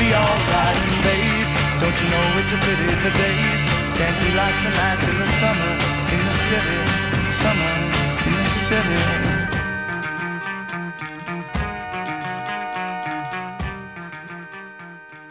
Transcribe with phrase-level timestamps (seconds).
[0.00, 0.14] Be
[1.80, 2.26] Don't you know
[3.04, 3.36] today
[3.98, 4.72] Can we like the
[5.20, 6.78] the summer in the city,
[7.40, 7.72] summer,
[8.26, 9.39] in the city.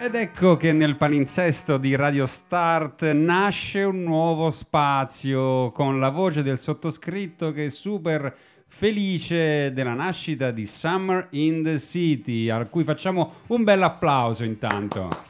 [0.09, 6.41] Ed ecco che nel palinsesto di Radio Start nasce un nuovo spazio con la voce
[6.41, 8.35] del sottoscritto che è super
[8.66, 15.28] felice della nascita di Summer in the City, a cui facciamo un bel applauso intanto.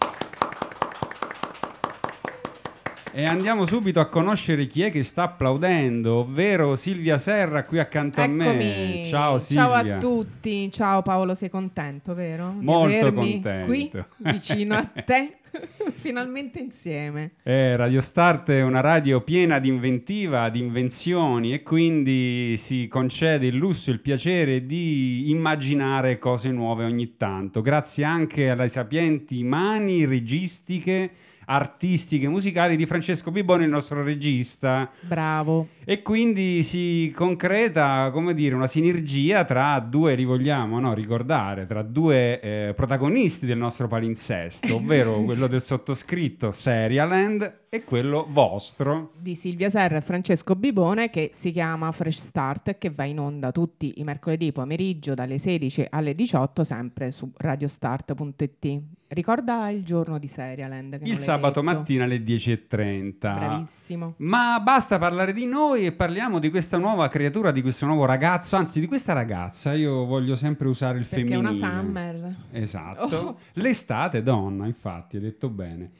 [3.19, 8.22] E andiamo subito a conoscere chi è che sta applaudendo, ovvero Silvia Serra qui accanto
[8.22, 8.46] a me.
[8.46, 9.03] Eccomi.
[9.03, 9.66] Ciao Silvia.
[9.66, 10.72] Ciao a tutti.
[10.72, 12.56] Ciao Paolo, sei contento, vero?
[12.57, 13.66] Molto contento.
[13.66, 15.40] Qui vicino a te,
[16.00, 17.34] finalmente insieme.
[17.44, 23.47] Eh, Radio Start è una radio piena di inventiva, di invenzioni e quindi si concede
[23.47, 30.06] il lusso il piacere di immaginare cose nuove ogni tanto, grazie anche alle sapienti mani
[30.06, 31.12] registiche,
[31.50, 34.90] artistiche, musicali di Francesco Bibone, il nostro regista.
[35.02, 35.68] Bravo.
[35.90, 41.82] E quindi si concreta, come dire, una sinergia tra due, li vogliamo no, ricordare, tra
[41.82, 49.14] due eh, protagonisti del nostro palinsesto, ovvero quello del sottoscritto Serialand e quello vostro.
[49.18, 53.52] Di Silvia Serra e Francesco Bibone che si chiama Fresh Start che va in onda
[53.52, 58.82] tutti i mercoledì pomeriggio dalle 16 alle 18 sempre su radiostart.it.
[59.12, 61.00] Ricorda il giorno di Serialand.
[61.02, 61.74] Il sabato detto.
[61.74, 63.18] mattina alle 10.30.
[63.18, 64.14] Bravissimo.
[64.18, 68.56] Ma basta parlare di noi e parliamo di questa nuova creatura, di questo nuovo ragazzo,
[68.56, 69.74] anzi di questa ragazza.
[69.74, 71.58] Io voglio sempre usare il Perché è femminile.
[71.58, 72.36] una summer.
[72.52, 73.16] Esatto.
[73.16, 73.38] Oh.
[73.54, 75.92] L'estate donna, infatti, hai detto bene.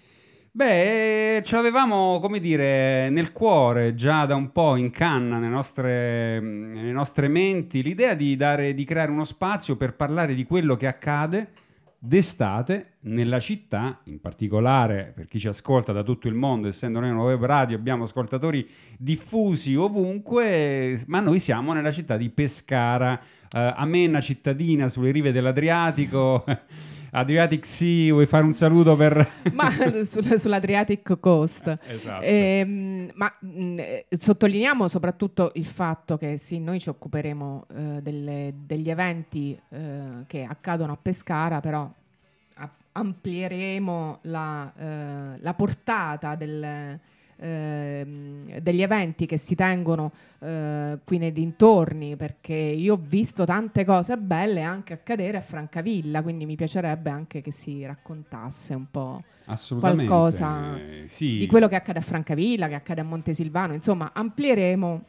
[0.52, 6.40] Beh, ci avevamo, come dire, nel cuore già da un po' in canna nelle nostre,
[6.40, 10.88] nelle nostre menti l'idea di, dare, di creare uno spazio per parlare di quello che
[10.88, 11.52] accade
[12.00, 17.12] d'estate nella città, in particolare per chi ci ascolta da tutto il mondo, essendo noi
[17.12, 18.68] una web radio, abbiamo ascoltatori
[18.98, 26.44] diffusi ovunque, ma noi siamo nella città di Pescara, eh, amena cittadina sulle rive dell'Adriatico.
[27.12, 29.28] Adriatic Sea, vuoi fare un saluto per...
[29.53, 29.70] ma
[30.03, 31.78] sul- sull'Adriatic Coast.
[31.90, 32.24] Esatto.
[32.24, 38.54] Ehm, ma mh, eh, sottolineiamo soprattutto il fatto che sì, noi ci occuperemo eh, delle-
[38.66, 41.89] degli eventi eh, che accadono a Pescara, però
[42.56, 47.00] a- amplieremo la, eh, la portata del,
[47.39, 53.86] ehm, degli eventi che si tengono eh, qui nei dintorni, perché io ho visto tante
[53.86, 59.24] cose belle anche accadere a Francavilla, quindi mi piacerebbe anche che si raccontasse un po'
[59.80, 61.38] qualcosa eh, sì.
[61.38, 65.03] di quello che accade a Francavilla, che accade a Montesilvano, insomma, amplieremo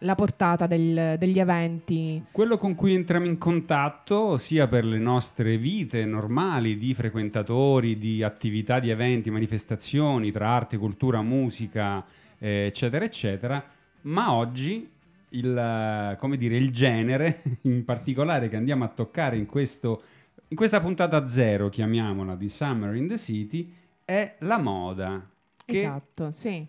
[0.00, 2.22] la portata del- degli eventi.
[2.30, 8.22] Quello con cui entriamo in contatto, sia per le nostre vite normali di frequentatori, di
[8.22, 12.04] attività, di eventi, manifestazioni tra arte, cultura, musica,
[12.38, 13.62] eh, eccetera, eccetera,
[14.02, 14.88] ma oggi
[15.30, 20.02] il, come dire, il genere in particolare che andiamo a toccare in, questo,
[20.48, 23.72] in questa puntata zero, chiamiamola, di Summer in the City,
[24.04, 25.28] è la moda.
[25.64, 25.78] Che...
[25.78, 26.66] Esatto, sì.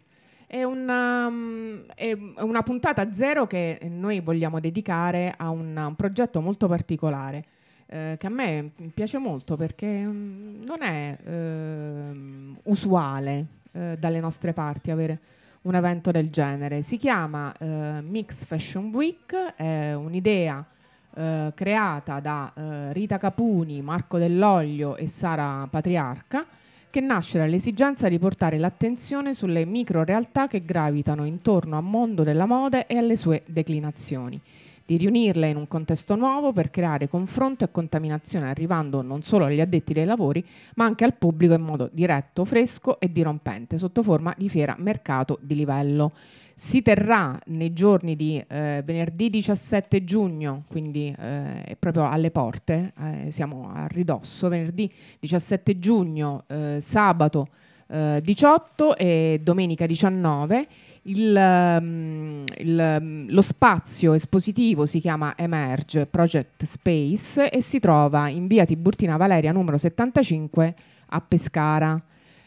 [0.52, 6.42] È una, mm, è una puntata zero che noi vogliamo dedicare a un, un progetto
[6.42, 7.46] molto particolare.
[7.86, 14.52] Eh, che a me piace molto perché mm, non è eh, usuale eh, dalle nostre
[14.52, 15.20] parti avere
[15.62, 16.82] un evento del genere.
[16.82, 20.66] Si chiama eh, Mix Fashion Week, è un'idea
[21.16, 26.46] eh, creata da eh, Rita Capuni, Marco Dell'Oglio e Sara Patriarca
[26.92, 32.46] che nasce dall'esigenza di portare l'attenzione sulle micro realtà che gravitano intorno al mondo della
[32.46, 34.40] moda e alle sue declinazioni,
[34.86, 39.62] di riunirle in un contesto nuovo per creare confronto e contaminazione arrivando non solo agli
[39.62, 40.46] addetti dei lavori,
[40.76, 45.40] ma anche al pubblico in modo diretto, fresco e dirompente, sotto forma di fiera mercato
[45.42, 46.12] di livello
[46.64, 53.32] si terrà nei giorni di eh, venerdì 17 giugno, quindi eh, proprio alle porte, eh,
[53.32, 54.88] siamo a ridosso, venerdì
[55.20, 57.48] 17 giugno, eh, sabato
[57.88, 60.68] 18 eh, e domenica 19.
[61.02, 68.30] Il, um, il, um, lo spazio espositivo si chiama Emerge Project Space e si trova
[68.30, 70.76] in via Tiburtina Valeria numero 75
[71.08, 72.02] a Pescara.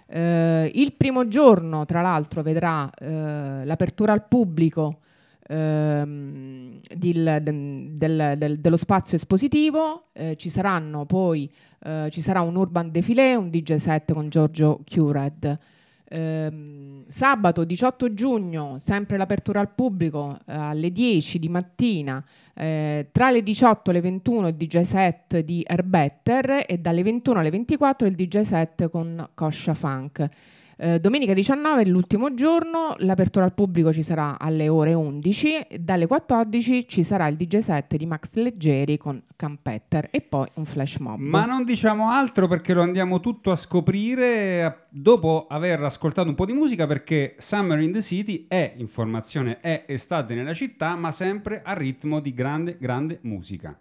[0.06, 5.00] Eh, il primo giorno, tra l'altro, vedrà eh, l'apertura al pubblico
[5.48, 10.08] ehm, del, del, del, dello spazio espositivo.
[10.12, 11.50] Eh, ci saranno poi
[11.84, 15.58] eh, ci sarà un urban defilé, un DJ set con Giorgio Cured.
[16.06, 22.24] Eh, sabato 18 giugno, sempre l'apertura al pubblico eh, alle 10 di mattina,
[22.54, 27.40] eh, tra le 18 e le 21 il DJ set di Herbetter e dalle 21
[27.40, 30.28] alle 24 il DJ set con Coscia Funk.
[30.76, 36.06] Eh, domenica 19 è l'ultimo giorno, l'apertura al pubblico ci sarà alle ore 11, dalle
[36.06, 40.96] 14 ci sarà il DJ set di Max Leggeri con Campetter e poi un flash
[40.96, 41.20] mob.
[41.20, 46.46] Ma non diciamo altro perché lo andiamo tutto a scoprire dopo aver ascoltato un po'
[46.46, 51.62] di musica perché Summer in the City è informazione, è estate nella città, ma sempre
[51.64, 53.78] a ritmo di grande, grande musica.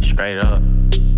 [0.00, 1.17] Straight up.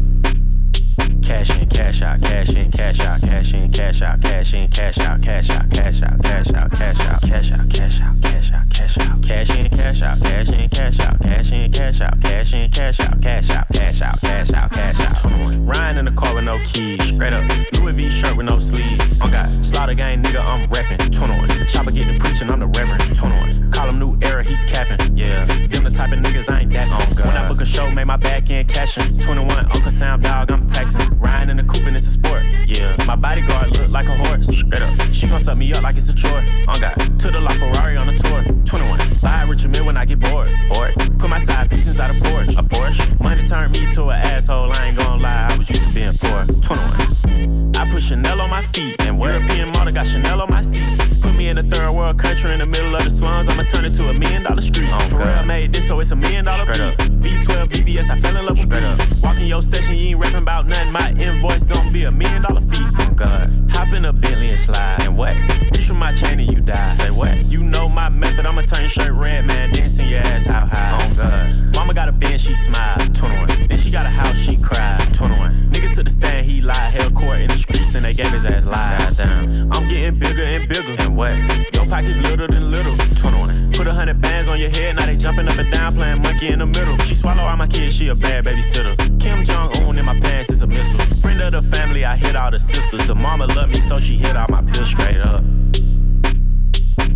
[1.31, 4.99] Cash in, cash out, cash in, cash out, cash in, cash out, cash in, cash
[4.99, 8.69] out, cash out, cash out, cash out, cash out, cash out, cash out, cash out,
[8.69, 12.53] cash out, cash in, cash out, cash in, cash out, cash in, cash out, cash
[12.53, 15.21] in, cash out, cash out, cash out, cash out, cash out.
[15.61, 17.45] Riding in the car with no keys, straight up.
[17.75, 19.21] Louis V shirt with no sleeves.
[19.21, 21.13] On God, slaughter gang nigga, I'm reppin'.
[21.13, 21.67] 21.
[21.69, 23.17] Chopper get the preaching, I'm the reverend.
[23.17, 23.71] 21.
[23.71, 25.17] Call him new era, he capping.
[25.17, 27.25] Yeah, them the type of niggas I ain't that on.
[27.25, 29.21] When I book a show, make my back end cashin'.
[29.21, 31.20] 21, Uncle Sam dog, I'm texting.
[31.21, 32.43] Riding in the coupe and it's a sport.
[32.67, 34.47] Yeah, my bodyguard look like a horse.
[34.47, 36.43] Straight up, she gon' suck me up like it's a chore.
[36.67, 38.43] On God, to the La Ferrari on the tour.
[38.65, 40.51] 21, buy a Richard Mille when I get bored.
[40.69, 40.95] Bored.
[41.19, 42.59] Put my side piece inside a Porsche.
[42.59, 43.21] A Porsche.
[43.21, 44.73] Money turned me to an asshole.
[44.73, 46.45] I ain't gon' lie, I was used to being poor.
[46.63, 47.77] 21.
[47.77, 51.01] I put Chanel on my feet and European model got Chanel on my seat.
[51.23, 53.49] Put me in a third world country in the middle of the slums.
[53.49, 54.89] I'ma turn it to a million dollar street.
[54.93, 56.95] Oh, For real, I made this so it's a million dollar Straight up.
[56.99, 59.23] V12 BBS, I fell in love with Straight up.
[59.23, 60.93] Walking your session, you ain't rapping about nothing.
[60.93, 62.87] My invoice gon' be a million dollar fee.
[62.99, 63.51] Oh God.
[63.71, 65.01] Hop in a Bentley and slide.
[65.01, 65.37] And what?
[65.73, 66.93] Reach for my chain and you die.
[66.95, 67.37] Say what?
[67.47, 68.47] You know my method.
[68.47, 69.73] I'ma turn your shirt red, man.
[69.73, 70.99] Dancing your ass how high.
[71.03, 71.75] Oh God.
[71.75, 73.15] Mama got a Benz, she smiled.
[73.15, 73.49] 21.
[73.69, 75.15] Then she got a house, she cried.
[75.15, 75.71] 21.
[75.71, 76.93] Nigga took the stand, he lied.
[76.93, 79.17] Held court in the streets and they gave his ass lies.
[79.17, 79.73] Damn.
[79.73, 80.97] I'm getting bigger and bigger.
[80.99, 81.37] And what?
[81.75, 82.95] Your pockets little than little.
[83.21, 83.73] 21.
[83.73, 84.30] Put a hundred bands
[84.61, 86.97] your head, now they jumping up and down, playing monkey in the middle.
[86.99, 88.95] She swallow all my kids, she a bad babysitter.
[89.19, 91.17] Kim Jong Un in my pants is a missile.
[91.17, 93.07] Friend of the family, I hit all the sisters.
[93.07, 95.43] The mama love me, so she hit all my pills straight up.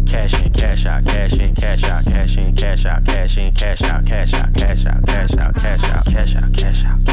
[0.06, 3.82] Cash in, cash out, cash in, cash out, cash in, cash out, cash in, cash
[3.82, 7.04] out, cash out, cash out, cash out, cash out, cash out, cash out, cash out,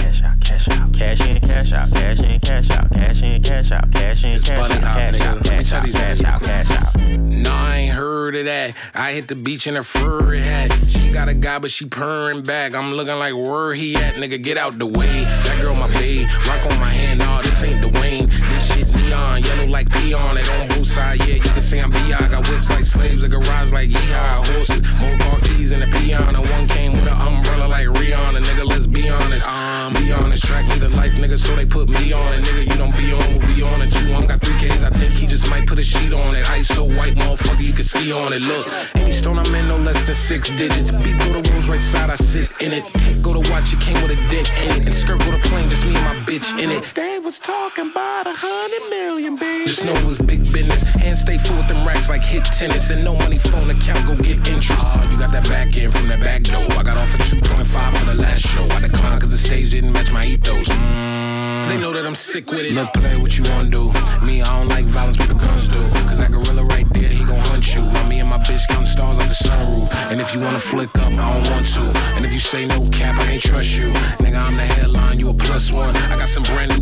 [0.93, 4.71] cash in, cash out, cash in, cash out, cash in, cash out, cash in, cash
[4.71, 7.01] out, cash out, cash out, cash out, cash out.
[7.41, 8.75] No, I ain't heard of that.
[8.93, 10.71] I hit the beach in a furry hat.
[10.87, 12.75] She got a guy, but she purring back.
[12.75, 14.41] I'm looking like where he at, nigga.
[14.41, 15.23] Get out the way.
[15.23, 16.27] That girl my babe.
[16.47, 18.29] Rock on my hand, nah, this ain't Dwayne.
[18.29, 20.37] This shit neon, yellow like peon.
[20.37, 21.35] It on both sides, yeah.
[21.35, 22.27] You can say I'm B.I.
[22.27, 24.45] Got whips like slaves, a garage like yeehaw.
[24.53, 26.35] Horses, more car keys and a peon.
[26.35, 28.43] And one came with an umbrella like Rihanna.
[28.43, 28.80] Nigga, let's
[29.11, 29.47] honest.
[29.47, 30.43] Um, be honest.
[30.43, 32.43] Track me the life, nigga, so they put me on it.
[32.43, 34.13] Nigga, you don't be on what we on it too.
[34.13, 36.49] I'm got three K's, I think he just might put a sheet on it.
[36.49, 38.41] Ice so white, motherfucker, you can ski on it.
[38.41, 40.93] Look, any stone I'm in, no less than six digits.
[40.95, 42.85] Beat go to Rolls right side, I sit in it.
[42.85, 44.85] Take go to watch, it came with a dick in it.
[44.87, 46.83] And skirt with a plane, just me and my bitch in it.
[46.95, 49.65] They was talking about a hundred million, baby.
[49.65, 50.83] Just know it was big business.
[51.03, 52.89] And stay full with them racks like hit tennis.
[52.89, 54.81] And no money phone account, go get interest.
[54.81, 56.65] Oh, you got that back end from that back door.
[56.77, 58.63] I got off at 2.5 for the last show.
[58.63, 60.67] I declined cause the stage didn't match my ethos.
[60.67, 62.73] Mm, they know that I'm sick with it.
[62.73, 63.91] Look, play what you wanna do.
[64.25, 65.81] Me, I don't like violence, but the guns do.
[66.07, 67.83] Cause that gorilla right there, he gon' hunt you.
[68.07, 70.11] Me and my bitch counting stars off the sunroof.
[70.11, 71.81] And if you wanna flick up, I don't want to.
[72.15, 73.89] And if you say no cap, I can't trust you.
[74.23, 75.95] Nigga, I'm the headline, you a plus one.
[75.95, 76.80] I got some brand new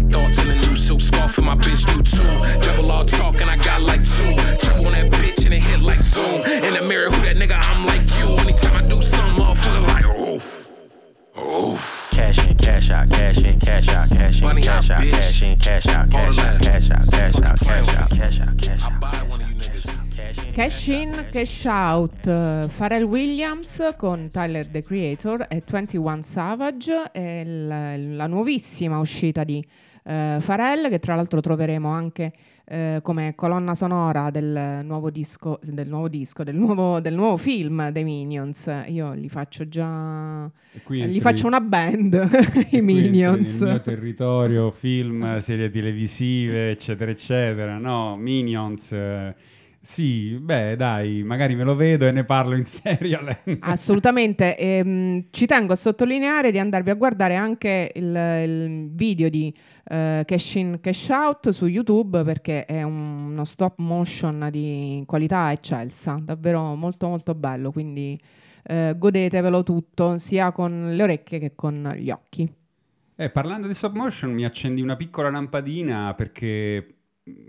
[20.59, 27.45] Cash in, cash out, eh, Pharrell Williams con Tyler the Creator e 21 Savage è
[27.45, 29.65] la, la nuovissima uscita di
[30.03, 32.33] eh, Pharrell che tra l'altro troveremo anche
[32.65, 37.89] eh, come colonna sonora del nuovo disco, del nuovo, disco del, nuovo, del nuovo film
[37.91, 38.69] dei Minions.
[38.87, 40.43] Io li faccio già...
[40.73, 42.15] E qui Gli entri- faccio una band,
[42.71, 43.61] i entri Minions.
[43.61, 47.77] Nel mio territorio, film, serie televisive, eccetera, eccetera.
[47.77, 48.91] No, Minions.
[48.91, 49.35] eh,
[49.91, 53.35] sì, beh, dai, magari me lo vedo e ne parlo in serial.
[53.61, 58.05] Assolutamente, ehm, ci tengo a sottolineare di andarvi a guardare anche il,
[58.45, 59.51] il video di
[59.85, 65.51] eh, Cash In Cash Out su YouTube perché è un- uno stop motion di qualità
[65.51, 68.15] eccelsa, davvero molto molto bello, quindi
[68.65, 72.47] eh, godetevelo tutto sia con le orecchie che con gli occhi.
[73.15, 76.98] Eh, parlando di stop motion, mi accendi una piccola lampadina perché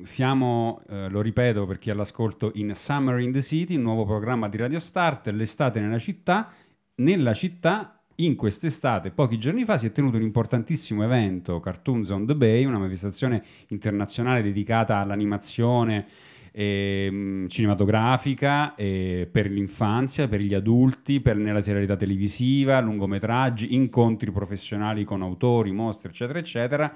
[0.03, 4.05] siamo, eh, lo ripeto per chi è all'ascolto, in Summer in the City, il nuovo
[4.05, 6.51] programma di Radio Start, l'estate nella città.
[6.97, 12.27] Nella città, in quest'estate, pochi giorni fa, si è tenuto un importantissimo evento, Cartoons on
[12.27, 16.07] the Bay, una manifestazione internazionale dedicata all'animazione
[16.53, 25.05] ehm, cinematografica eh, per l'infanzia, per gli adulti, per nella serialità televisiva, lungometraggi, incontri professionali
[25.05, 26.95] con autori, mostre, eccetera, eccetera.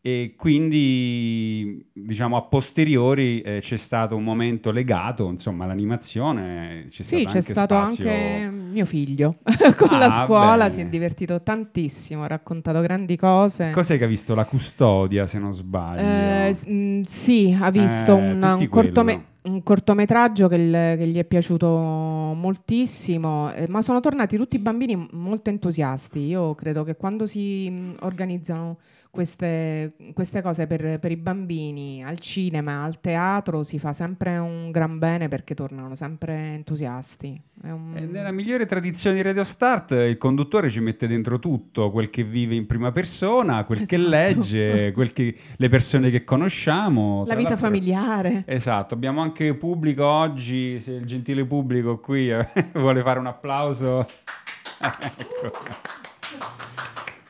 [0.00, 6.86] E quindi, diciamo, a posteriori eh, c'è stato un momento legato, insomma, all'animazione.
[6.88, 9.34] C'è Sì, stato c'è anche stato spazio- anche mio figlio
[9.76, 10.70] con Ah, la scuola, bene.
[10.70, 13.70] si è divertito tantissimo, ha raccontato grandi cose.
[13.72, 14.34] Cos'è che ha visto?
[14.36, 16.00] La custodia, se non sbaglio.
[16.00, 21.16] Eh, mh, sì, ha visto Eh, un, un cortome- un cortometraggio che, il- che gli
[21.18, 26.20] è piaciuto moltissimo, eh, ma sono tornati tutti i bambini molto entusiasti.
[26.20, 28.78] Io credo che quando si mh, organizzano
[29.10, 34.70] queste, queste cose per, per i bambini al cinema, al teatro, si fa sempre un
[34.70, 37.40] gran bene perché tornano sempre entusiasti.
[37.62, 42.22] Un- nella migliore tradizione di Radio Start, il conduttore ci mette dentro tutto, quel che
[42.22, 44.10] vive in prima persona, quel che Esatto.
[44.10, 47.24] legge, quel che- le persone che conosciamo.
[47.26, 48.44] La vita familiare.
[48.46, 54.06] Esatto, abbiamo anche pubblico oggi, se il gentile pubblico qui eh, vuole fare un applauso.
[54.80, 55.50] ecco.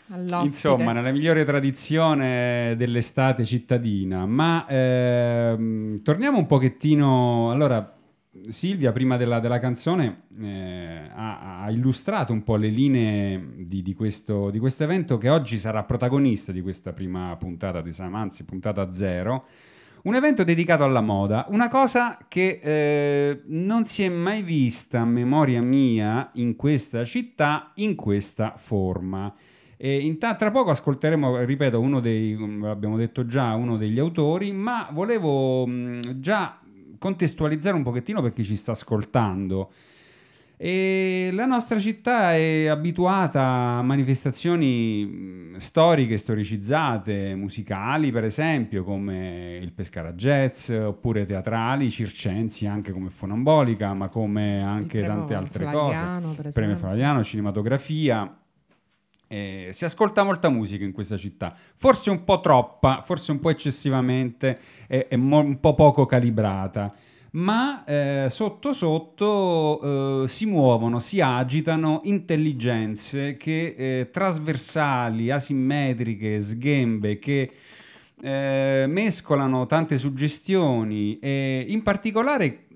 [0.09, 0.43] All'ospite.
[0.43, 4.27] Insomma, nella migliore tradizione dell'estate cittadina.
[4.27, 7.51] Ma ehm, torniamo un pochettino.
[7.51, 7.95] Allora,
[8.49, 13.95] Silvia, prima della, della canzone, eh, ha, ha illustrato un po' le linee di, di
[13.95, 19.45] questo evento che oggi sarà protagonista di questa prima puntata di Sam, anzi, puntata zero.
[20.01, 25.05] Un evento dedicato alla moda, una cosa che eh, non si è mai vista a
[25.05, 29.35] memoria mia in questa città in questa forma.
[29.81, 34.89] Inta- tra poco ascolteremo, ripeto, uno dei, come abbiamo detto già, uno degli autori, ma
[34.93, 36.59] volevo mh, già
[36.99, 39.71] contestualizzare un pochettino per chi ci sta ascoltando.
[40.61, 49.61] E la nostra città è abituata a manifestazioni mh, storiche, storicizzate, musicali per esempio, come
[49.63, 55.95] il Pescara Jazz, oppure teatrali, circensi anche come Fonambolica, ma come anche tante altre cose.
[55.95, 56.77] Flaviano, per Premio.
[56.77, 58.39] Flaviano, cinematografia.
[59.29, 63.51] Eh, si ascolta molta musica in questa città, forse un po' troppa, forse un po'
[63.51, 64.59] eccessivamente
[64.89, 66.91] e e mo- un po' poco calibrata,
[67.33, 77.19] ma eh, sotto sotto eh, si muovono, si agitano intelligenze che eh, trasversali, asimmetriche, sghembe,
[77.19, 77.51] che
[78.21, 82.68] eh, mescolano tante suggestioni e in particolare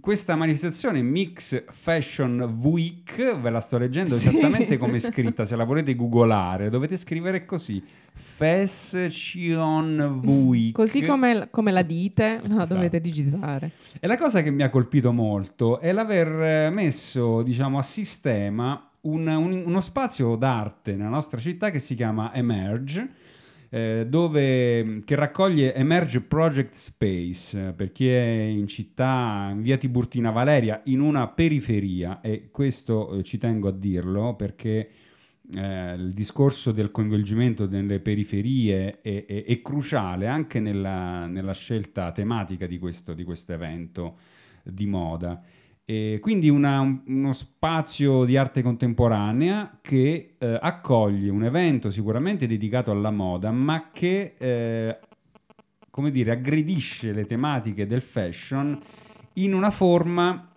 [0.00, 4.28] questa manifestazione Mix Fashion Week, ve la sto leggendo Sì.
[4.28, 7.82] esattamente come è scritta, se la volete googolare dovete scrivere così,
[8.14, 10.72] Fashion Week.
[10.74, 12.74] Così come, come la dite, la Esatto.
[12.74, 13.72] dovete digitare.
[14.00, 19.26] E la cosa che mi ha colpito molto è l'aver messo, diciamo, a sistema un-
[19.26, 23.10] un- uno spazio d'arte nella nostra città che si chiama Emerge,
[23.74, 29.78] eh, dove, che raccoglie Emerge Project Space eh, per chi è in città, in via
[29.78, 34.90] Tiburtina Valeria, in una periferia, e questo eh, ci tengo a dirlo perché
[35.54, 42.12] eh, il discorso del coinvolgimento delle periferie è, è- è cruciale anche nella, nella scelta
[42.12, 44.18] tematica di questo, di questo evento
[44.64, 45.40] di moda.
[45.92, 52.46] E quindi una- un- uno spazio di arte contemporanea che eh, accoglie un evento sicuramente
[52.46, 54.98] dedicato alla moda, ma che eh,
[55.90, 58.78] come dire, aggredisce le tematiche del fashion
[59.34, 60.48] in una forma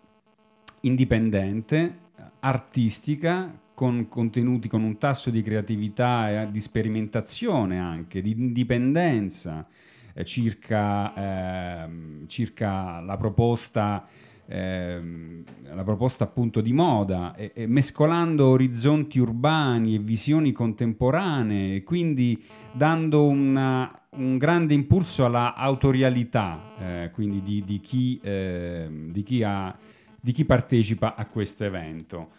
[0.81, 1.97] indipendente,
[2.39, 9.67] artistica, con contenuti, con un tasso di creatività e di sperimentazione anche, di indipendenza
[10.13, 14.07] eh, circa, ehm, circa la proposta
[14.47, 22.41] ehm, la proposta appunto di moda e, e mescolando orizzonti urbani e visioni contemporanee, quindi
[22.71, 29.43] dando una- un grande impulso alla autorialità, eh, quindi di, di chi, ehm, di chi
[29.43, 29.75] ha-
[30.19, 32.29] di chi partecipa a questo evento.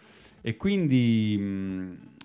[0.41, 2.16] E quindi mh, eh,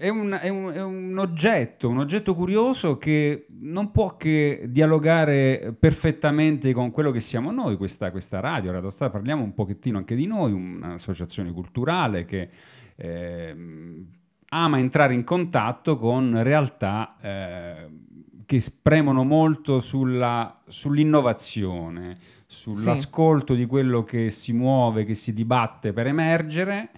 [0.00, 5.76] è un, è un- è un oggetto, un oggetto curioso che non può che dialogare
[5.78, 10.14] perfettamente con quello che siamo noi, questa, questa radio, Radio Start, parliamo un pochettino anche
[10.14, 12.48] di noi, un'associazione culturale che
[12.96, 14.06] ehm,
[14.48, 17.88] ama entrare in contatto con realtà eh,
[18.46, 22.16] che spremono molto sulla- sull'innovazione,
[22.46, 26.90] sull'ascolto di quello che si muove, che si dibatte per emergere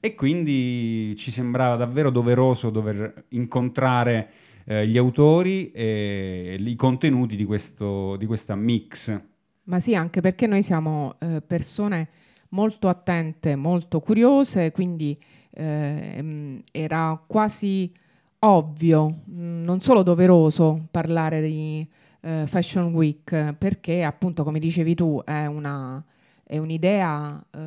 [0.00, 4.30] e quindi ci sembrava davvero doveroso dover incontrare
[4.64, 9.20] eh, gli autori e i contenuti di, questo, di questa mix.
[9.64, 12.08] Ma sì, anche perché noi siamo eh, persone
[12.50, 15.18] molto attente, molto curiose, quindi
[15.50, 17.92] ehm, era quasi
[18.40, 21.86] ovvio, mh, non solo doveroso parlare di
[22.20, 26.02] eh, Fashion Week, perché appunto, come dicevi tu, è, una,
[26.44, 27.60] è un'idea eh,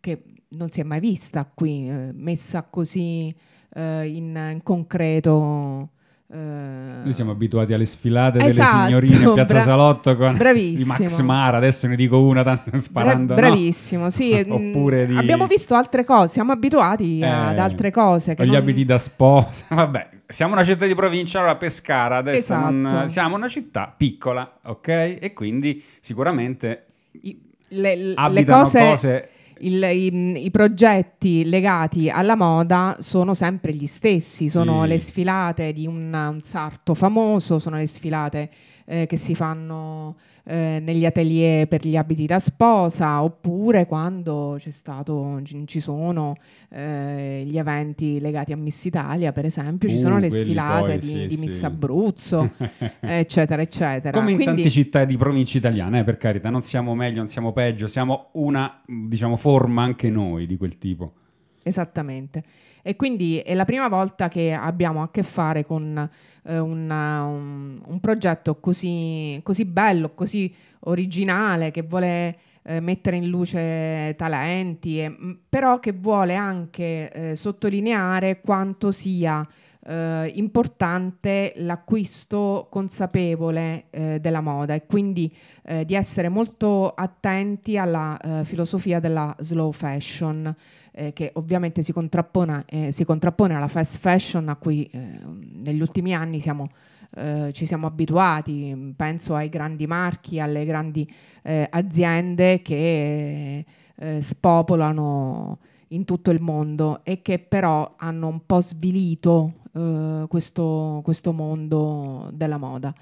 [0.00, 3.34] che non si è mai vista qui, eh, messa così
[3.74, 5.88] eh, in, in concreto.
[6.32, 10.96] eh, Noi siamo abituati alle sfilate Esatto, delle signorine a Piazza bra- Salotto con bravissimo.
[10.96, 13.34] di Max Mara, adesso ne dico una tanto sparando.
[13.34, 13.54] Bra- no?
[13.54, 14.34] bravissimo, sì.
[14.46, 15.16] mm, Oppure di...
[15.16, 18.34] Abbiamo visto altre cose, siamo abituati Eh, ad altre cose.
[18.34, 19.66] Che gli non- abiti da sposa.
[19.74, 23.08] Vabbè, siamo una città di provincia, allora Pescara adesso non- Esatto.
[23.08, 24.88] siamo una città piccola, ok?
[25.20, 26.86] E quindi sicuramente
[27.22, 29.28] i- le, le cose, cose...
[29.60, 34.48] il- i, i progetti legati alla moda sono sempre gli stessi.
[34.48, 34.88] Sono Sì.
[34.88, 38.50] le sfilate di un, un sarto famoso, sono le sfilate
[38.86, 44.70] eh, che si fanno eh, negli atelier per gli abiti da sposa, oppure quando c'è
[44.70, 46.34] stato, ci sono
[46.70, 50.98] eh, gli eventi legati a Miss Italia, per esempio, ci Uh, sono le sfilate poi,
[50.98, 51.40] di, sì, di sì.
[51.40, 52.50] Miss Abruzzo,
[53.00, 54.16] eccetera, eccetera.
[54.16, 57.26] Come in Quindi- tante città di province italiane, eh, per carità, non siamo meglio, non
[57.26, 61.12] siamo peggio, siamo una, diciamo, forma anche noi di quel tipo.
[61.62, 62.42] Esattamente.
[62.82, 66.08] E quindi è la prima volta che abbiamo a che fare con
[66.44, 73.28] eh, una- un, un progetto così, così bello, così originale, che vuole eh, mettere in
[73.28, 79.46] luce talenti, e- m- però che vuole anche eh, sottolineare quanto sia
[79.82, 88.18] eh, importante l'acquisto consapevole eh, della moda e quindi eh, di essere molto attenti alla
[88.44, 90.54] filosofia della slow fashion
[90.92, 95.20] eh, che ovviamente si contrappone, eh, si contrappone alla fast fashion a cui eh,
[95.52, 96.70] negli ultimi anni siamo,
[97.16, 101.10] eh, ci siamo abituati, penso ai grandi marchi, alle grandi
[101.42, 108.60] eh, aziende che eh, spopolano in tutto il mondo e che però hanno un po'
[108.60, 112.92] svilito eh, questo, questo mondo della moda.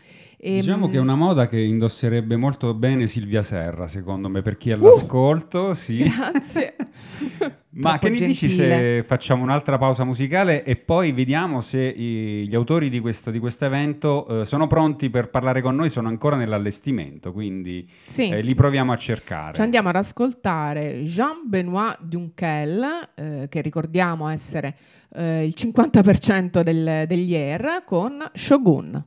[0.41, 4.41] E, Diciamo mm, che è una moda che indosserebbe molto bene Silvia Serra, secondo me,
[4.43, 4.83] per chi è Uh!
[4.85, 6.05] all'ascolto, sì.
[6.09, 6.77] Grazie.
[7.79, 12.55] Ma che ne dici se facciamo un'altra pausa musicale e poi vediamo se i- gli
[12.55, 16.35] autori di questo, di questo evento eh, sono pronti per parlare con noi, sono ancora
[16.37, 18.31] nell'allestimento, quindi Sì.
[18.31, 19.55] eh, li proviamo a cercare.
[19.55, 24.75] Ci andiamo ad ascoltare Jean-Benoît Dunkel, eh, che ricordiamo essere
[25.15, 29.05] eh, il 50% del- degli Air, con Shogun.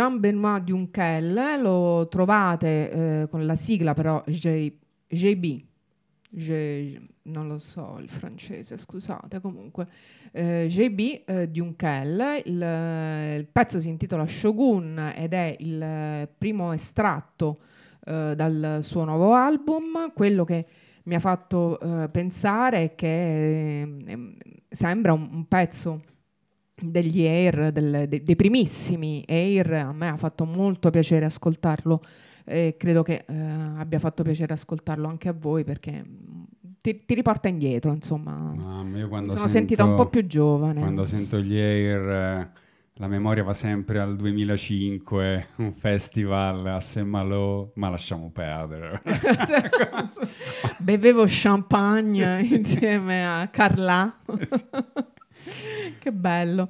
[0.00, 4.72] Jean-Benoît Dunkel, lo trovate eh, con la sigla però J-
[5.06, 5.62] JB,
[6.30, 9.86] J- non lo so il francese, scusate, comunque.
[10.32, 17.60] Eh, JB eh, Dunkel, il, il pezzo si intitola Shogun ed è il primo estratto
[18.06, 20.66] eh, dal suo nuovo album, quello che
[21.04, 24.36] mi ha fatto eh, pensare che eh,
[24.70, 26.00] sembra un, un pezzo
[26.80, 32.00] degli Air, del, de, dei primissimi Air, a me ha fatto molto piacere ascoltarlo
[32.44, 33.34] e credo che eh,
[33.76, 36.42] abbia fatto piacere ascoltarlo anche a voi perché mm,
[36.80, 38.32] ti, ti riporta indietro, insomma.
[38.32, 40.80] Mamma, io quando Sono sento, sentita un po' più giovane.
[40.80, 42.50] Quando sento gli Air, eh,
[42.94, 49.02] la memoria va sempre al 2005, un festival a Saint-Malo, ma lasciamo perdere.
[50.78, 54.16] Bevevo champagne insieme a Carla.
[55.98, 56.68] Che bello.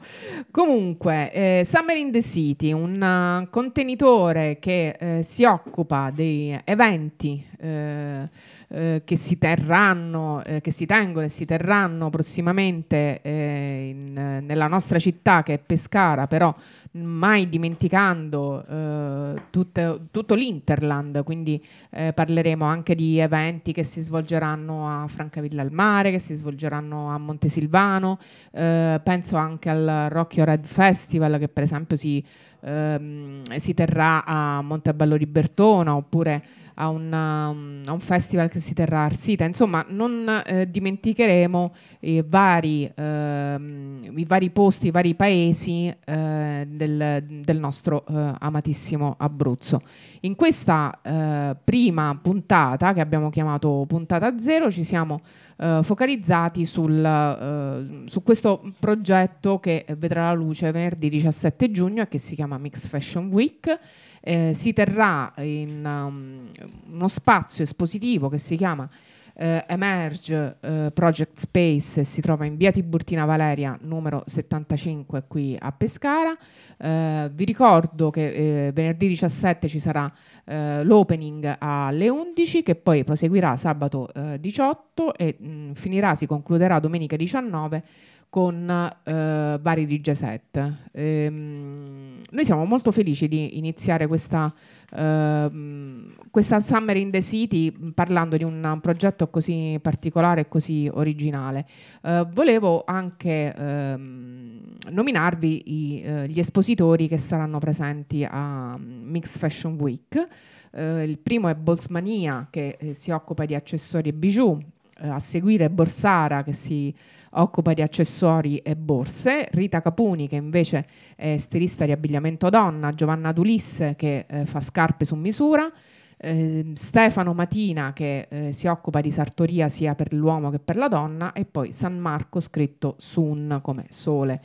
[0.51, 7.45] Comunque, eh, Summer in the City, un uh, contenitore che eh, si occupa dei eventi
[7.59, 8.29] eh,
[8.69, 14.99] eh che si terranno, eh, che si tengono e si terranno prossimamente in, nella nostra
[14.99, 16.55] città che è Pescara, però
[16.93, 24.89] mai dimenticando eh, tutte, tutto l'Interland, quindi eh, parleremo anche di eventi che si svolgeranno
[24.89, 28.19] a Francavilla al Mare, che si svolgeranno a Montesilvano,
[28.53, 32.25] eh, penso anche al Rocchio Red Festival che per esempio si,
[32.63, 36.43] ehm, si terrà a Montebello di Bertona oppure
[36.81, 37.53] a, una, a,
[37.93, 39.45] un festival che si terrà a Arsita.
[39.45, 47.23] Insomma, non eh, dimenticheremo i vari, ehm, i vari, posti, i vari paesi eh, del,
[47.23, 49.83] del, nostro eh, amatissimo Abruzzo.
[50.21, 55.21] In questa eh, prima puntata, che abbiamo chiamato puntata zero, ci siamo
[55.63, 62.09] eh, focalizzati sul, eh, su questo progetto che vedrà la luce venerdì 17 giugno e
[62.09, 63.79] che si chiama Mix Fashion Week.
[64.23, 66.51] Eh, si terrà in um,
[66.93, 68.89] uno spazio espositivo che si chiama
[69.35, 75.73] eh, Emerge eh, Project Space, si trova in via Tiburtina Valeria numero 75 qui a
[75.73, 76.37] Pescara.
[76.79, 80.13] Eh, vi ricordo che eh, venerdì 17 ci sarà
[80.45, 86.79] eh, l'opening alle 11 che poi proseguirà sabato 18 e mh, mm, finirà, si concluderà
[86.79, 87.83] domenica 19
[88.31, 88.71] con
[89.03, 90.89] eh, vari DJ set.
[90.93, 94.55] Ehm, noi siamo molto felici di iniziare questa,
[94.91, 101.67] questa Summer in the City parlando di un progetto così particolare e così originale.
[102.03, 109.75] Eh, volevo anche ehm, nominarvi i, eh, gli espositori che saranno presenti a Mix Fashion
[109.75, 110.27] Week.
[110.73, 114.61] Eh, il primo è Bolsmania che eh, si occupa di accessori e bijou,
[115.03, 116.95] a seguire Borsara che si
[117.31, 123.33] occupa di accessori e borse, Rita Capuni che invece è stilista di abbigliamento donna, Giovanna
[123.33, 125.71] Dulisse che eh, fa scarpe su misura,
[126.17, 130.89] eh, Stefano Matina che eh, si occupa di sartoria sia per l'uomo che per la
[130.89, 131.33] donna.
[131.33, 134.41] E poi San Marco scritto Sun come sole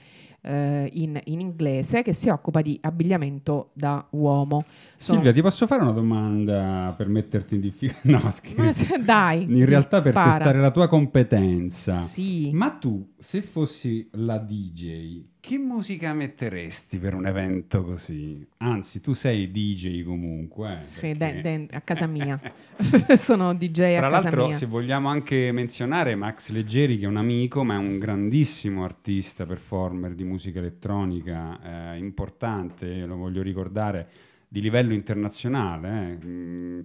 [0.46, 4.66] eh, in, in, inglese che si occupa di abbigliamento da uomo.
[4.98, 5.18] Sono...
[5.18, 8.04] Silvia, ti posso fare una domanda per metterti in difficoltà?
[8.26, 8.98] No, scherzo.
[8.98, 9.44] Dai.
[9.44, 10.32] In realtà per spara.
[10.32, 11.94] testare la tua competenza.
[11.94, 12.52] Sì.
[12.54, 18.44] Ma tu, se fossi la DJ, che musica metteresti per un evento così?
[18.58, 20.80] Anzi, tu sei DJ comunque.
[20.82, 22.42] Eh, sì, de- de- a casa mia.
[23.20, 24.56] Sono DJ Tra a casa l'altro, mia.
[24.56, 29.46] se vogliamo anche menzionare Max Leggeri, che è un amico, ma è un grandissimo artista,
[29.46, 34.08] performer di musica elettronica, eh, importante, lo voglio ricordare,
[34.48, 36.18] di livello internazionale.
[36.22, 36.80] Eh, mm,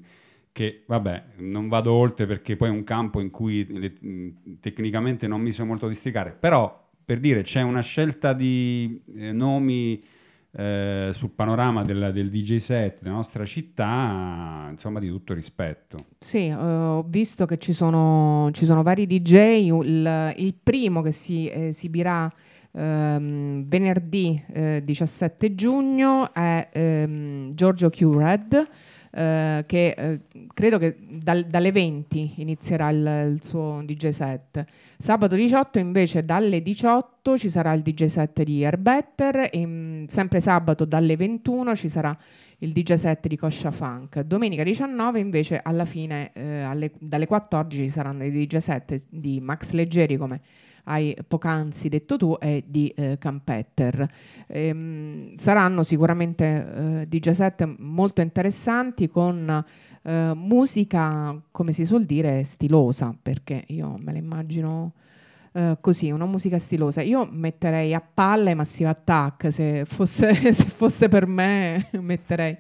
[0.53, 4.29] che vabbè, non vado oltre perché poi è un campo in cui le, mm,
[4.61, 10.01] tecnicamente non mi so molto districare, però per dire c'è una scelta di eh, nomi
[10.53, 15.97] eh, sul panorama del, del, DJ set della nostra città, insomma, di tutto rispetto.
[16.21, 19.35] Sì, eh, ho visto che ci sono, ci sono vari DJ.
[19.73, 22.33] Il, il, primo che si esibirà
[22.71, 24.41] ehm, venerdì
[24.81, 28.05] 17 eh, giugno è ehm, Giorgio Q.
[29.13, 30.21] Eh, che eh,
[30.55, 34.65] credo che dal, dalle 20 inizierà il, il, suo DJ set.
[34.99, 40.05] Sabato 18 invece dalle 18 ci sarà il DJ set di Airbetter e mh, mm,
[40.05, 42.17] sempre sabato dalle 21 ci sarà
[42.59, 44.21] il DJ set di Coscia Funk.
[44.21, 49.41] Domenica 19 invece alla fine eh, alle, dalle 14 ci saranno i DJ set di
[49.41, 50.41] Max Leggeri come
[50.85, 54.09] hai poc'anzi detto tu e di eh, Campetter.
[54.47, 56.45] Ehm, saranno sicuramente
[57.03, 59.65] eh, DJ set molto interessanti con
[60.03, 64.93] eh, musica, come si suol dire, stilosa, perché io me la immagino
[65.53, 67.03] eh, così, una musica stilosa.
[67.03, 72.57] Io metterei a palla i Massive Attack, se fosse, se fosse per me metterei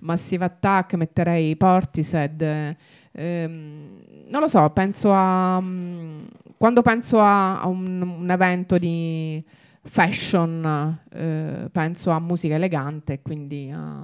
[0.00, 2.76] Massive Attack, metterei Portishead.
[3.12, 5.60] ehm, non lo so, penso a...
[5.60, 6.24] mm,
[6.56, 9.42] quando penso a, a un, un evento di
[9.82, 14.00] fashion, eh, penso a musica elegante, quindi a,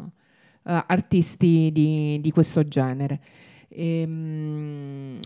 [0.62, 3.20] a artisti di, di questo genere.
[3.72, 5.18] Ehm,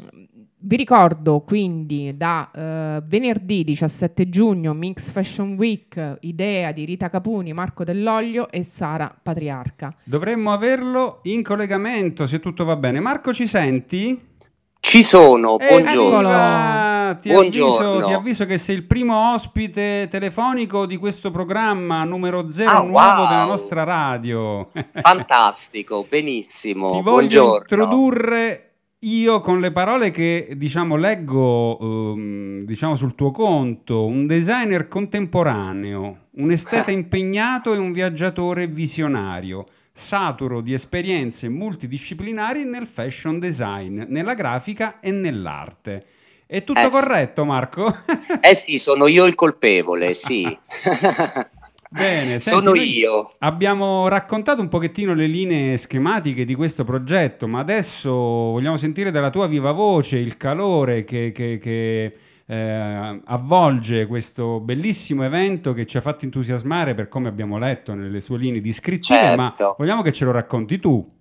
[0.67, 7.53] vi ricordo quindi da eh, venerdì 17 giugno Mix Fashion Week, idea di Rita Capuni,
[7.53, 9.95] Marco Dell'Oglio e Sara Patriarca.
[10.05, 13.01] Dovremmo averlo in collegamento se tutto va bene.
[13.01, 14.33] Marco, ci senti?
[14.85, 16.29] Ci sono, Eh, buongiorno.
[16.29, 17.17] arriva!
[17.19, 17.89] Ti, Buongiorno.
[17.89, 22.83] Avviso, ti avviso che sei il primo ospite telefonico di questo programma numero zero Ah,
[22.83, 23.29] nuovo wow.
[23.29, 24.69] della nostra radio.
[24.93, 26.91] Fantastico, benissimo.
[26.93, 27.57] Ti voglio buongiorno.
[27.61, 34.87] introdurre io con le parole che diciamo leggo ehm, diciamo sul tuo conto, un designer
[34.89, 39.65] contemporaneo, un esteta impegnato e un viaggiatore visionario,
[39.97, 46.05] saturo di esperienze multidisciplinari nel fashion design, nella grafica e nell'arte.
[46.47, 47.95] È tutto Eh corretto, Marco?
[48.41, 50.45] Eh sì, sono io il colpevole, sì.
[51.89, 53.31] Bene, senti, sono io.
[53.39, 59.31] Abbiamo raccontato un pochettino le linee schematiche di questo progetto, ma adesso vogliamo sentire dalla
[59.31, 62.13] tua viva voce il calore che, che- che,
[62.47, 68.21] eh, avvolge questo bellissimo evento che ci ha fatto entusiasmare per come abbiamo letto nelle
[68.21, 69.75] sue linee descrittive, ma Certo.
[69.79, 71.13] vogliamo che ce lo racconti tu.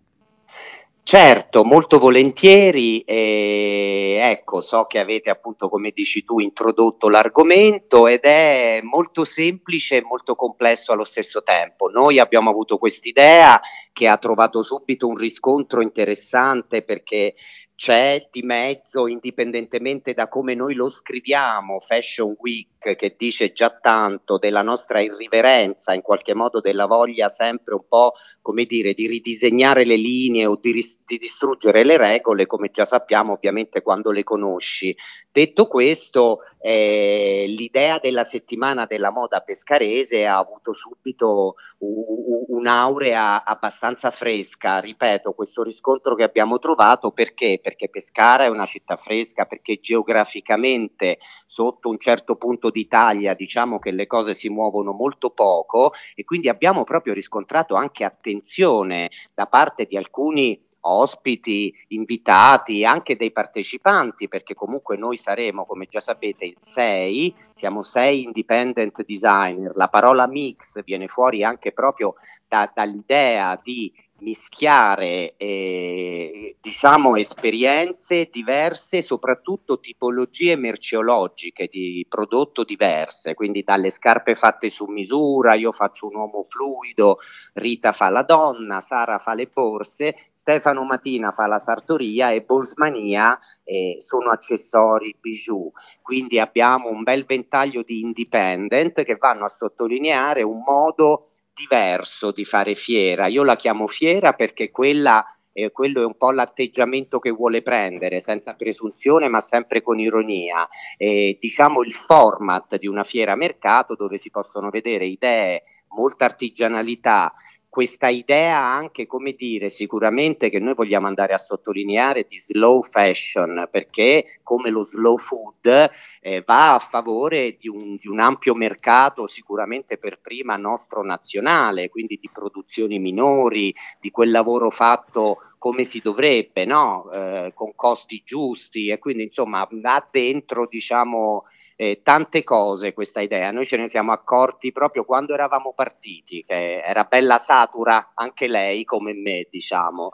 [1.05, 3.01] Certo, molto volentieri.
[3.01, 9.97] E ecco, so che avete appunto, come dici tu, introdotto l'argomento ed è molto semplice
[9.97, 11.89] e molto complesso allo stesso tempo.
[11.89, 13.59] Noi abbiamo avuto quest'idea
[13.91, 17.33] che ha trovato subito un riscontro interessante perché
[17.75, 24.37] c'è di mezzo, indipendentemente da come noi lo scriviamo, Fashion Week, che dice già tanto
[24.37, 29.85] della nostra irriverenza, in qualche modo della voglia sempre un po' come dire, di ridisegnare
[29.85, 34.23] le linee o di, ris- di distruggere le regole, come già sappiamo ovviamente quando le
[34.23, 34.95] conosci.
[35.31, 44.11] Detto questo, eh, l'idea della settimana della moda pescarese ha avuto subito u- un'aurea abbastanza
[44.11, 47.59] fresca, ripeto, questo riscontro che abbiamo trovato perché?
[47.63, 53.91] Perché Pescara è una città fresca, perché geograficamente sotto un certo punto d'Italia diciamo che
[53.91, 59.85] le cose si muovono molto poco e quindi abbiamo proprio riscontrato anche attenzione da parte
[59.85, 66.55] di alcuni ospiti, invitati, anche dei partecipanti, perché comunque noi saremo, come già sapete, in
[66.57, 69.73] sei, siamo sei independent designer.
[69.75, 72.13] La parola mix viene fuori anche proprio
[72.47, 73.91] da- dall'idea di
[74.23, 84.69] mischiare eh, diciamo esperienze diverse, soprattutto tipologie merceologiche di prodotto diverse, quindi dalle scarpe fatte
[84.69, 87.19] su misura, io faccio un uomo fluido,
[87.53, 93.37] Rita fa la donna, Sara fa le borse, Stefano Matina fa la sartoria e Bolsmania
[93.63, 95.71] eh, sono accessori, bijou.
[96.01, 102.45] Quindi abbiamo un bel ventaglio di independent che vanno a sottolineare un modo diverso di
[102.45, 103.27] fare fiera.
[103.27, 108.19] Io la chiamo fiera perché quella eh, quello è un po' l'atteggiamento che vuole prendere,
[108.19, 110.67] senza presunzione ma sempre con ironia.
[110.97, 117.31] Eh, diciamo il format di una fiera mercato dove si possono vedere idee, molta artigianalità,
[117.73, 123.67] questa idea anche, come dire, sicuramente che noi vogliamo andare a sottolineare di slow fashion,
[123.71, 125.89] perché come lo slow food
[126.21, 131.89] eh, va a favore di un, di un ampio mercato, sicuramente per prima nostro nazionale,
[131.89, 137.09] quindi di produzioni minori, di quel lavoro fatto come si dovrebbe, no?
[137.09, 141.45] Eh, con costi giusti e quindi insomma ha dentro diciamo
[141.77, 143.49] eh, tante cose questa idea.
[143.51, 148.83] Noi ce ne siamo accorti proprio quando eravamo partiti, che era bella satura anche lei
[148.83, 150.11] come me, diciamo.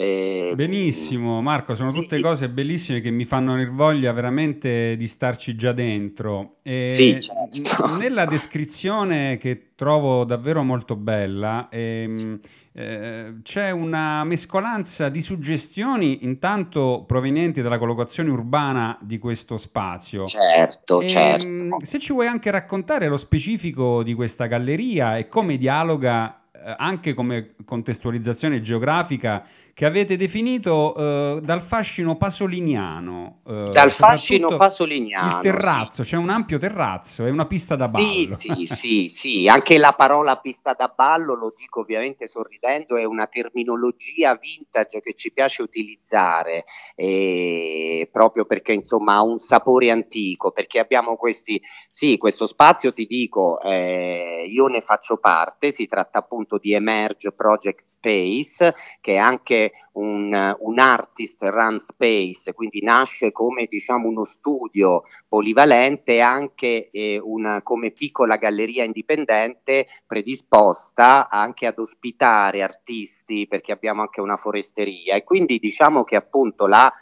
[0.00, 2.00] Eh, Benissimo, Marco, sono sì.
[2.00, 6.56] tutte cose bellissime che mi fanno voglia veramente di starci già dentro.
[6.62, 7.96] E Sì, certo.
[7.98, 12.40] Nella descrizione che trovo davvero molto bella, ehm,
[12.72, 20.26] eh, c'è una mescolanza di suggestioni, intanto provenienti dalla collocazione urbana di questo spazio.
[20.26, 21.76] Certo, Ehm, certo.
[21.84, 27.14] Se ci vuoi anche raccontare lo specifico di questa galleria e come dialoga eh, anche
[27.14, 29.42] come contestualizzazione geografica
[29.74, 33.40] che avete definito eh, dal fascino pasoliniano.
[33.46, 35.36] eh, dal fascino pasoliniano.
[35.36, 36.10] Il terrazzo, sì.
[36.10, 38.04] c'è un ampio terrazzo e una pista da ballo.
[38.04, 43.04] Sì, sì, sì, sì, anche la parola pista da ballo, lo dico ovviamente sorridendo, è
[43.04, 50.50] una terminologia vintage che ci piace utilizzare, eh, proprio perché insomma ha un sapore antico,
[50.50, 56.18] perché abbiamo questi, sì, questo spazio ti dico, eh, io ne faccio parte, si tratta
[56.18, 63.32] appunto di Emerge Project Space, che è anche un, un artist run space, quindi nasce
[63.32, 71.78] come diciamo uno studio polivalente anche eh, una, come piccola galleria indipendente predisposta anche ad
[71.78, 75.14] ospitare artisti perché abbiamo anche una foresteria.
[75.14, 76.92] E quindi diciamo che appunto la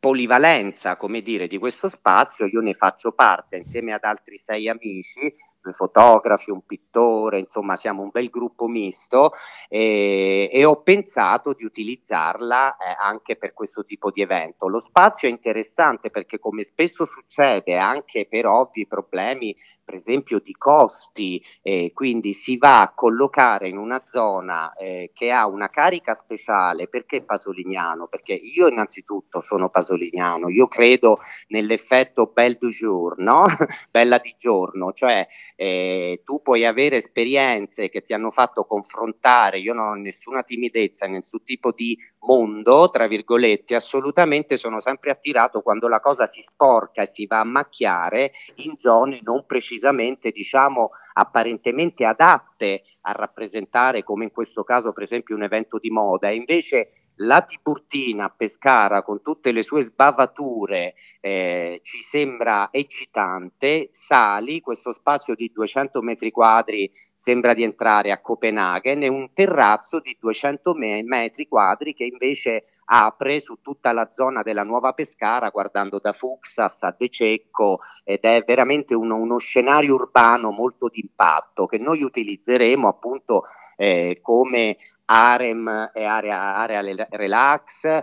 [0.00, 5.32] polivalenza, come dire, di questo spazio, io ne faccio parte insieme ad altri sei amici,
[5.60, 9.32] due fotografi, un pittore, insomma siamo un bel gruppo misto
[9.68, 14.68] e, e ho pensato di utilizzarla eh, anche per questo tipo di evento.
[14.68, 20.52] Lo spazio è interessante perché come spesso succede anche per ovvi problemi, per esempio di
[20.52, 26.14] costi, eh, quindi si va a collocare in una zona eh, che ha una carica
[26.14, 28.06] speciale, perché Pasolignano?
[28.06, 30.50] Perché io innanzitutto sono Pasolignano, Pasolignano.
[30.50, 33.46] Io credo nell'effetto belle du jour, no?
[33.90, 39.72] bella di giorno, cioè eh, tu puoi avere esperienze che ti hanno fatto confrontare, io
[39.72, 45.88] non ho nessuna timidezza, nessun tipo di mondo, tra virgolette, assolutamente sono sempre attirato quando
[45.88, 52.04] la cosa si sporca e si va a macchiare in zone non precisamente, diciamo, apparentemente
[52.04, 57.42] adatte a rappresentare, come in questo caso, per esempio, un evento di moda, invece la
[57.42, 65.34] Tiburtina a Pescara con tutte le sue sbavature eh, ci sembra eccitante, sali, questo spazio
[65.34, 69.02] di 200 metri quadri sembra di entrare a Copenaghen.
[69.02, 74.42] E un terrazzo di 200 me- metri quadri che invece apre su tutta la zona
[74.42, 79.94] della Nuova Pescara guardando da Fuxas a De Cecco ed è veramente uno, uno scenario
[79.94, 83.42] urbano molto d'impatto che noi utilizzeremo appunto
[83.76, 84.76] eh, come
[85.10, 88.02] harem e area, area relax,